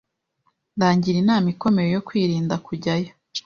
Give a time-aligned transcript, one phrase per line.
[0.75, 3.11] Ndagira inama ikomeye yo kwirinda kujyayo.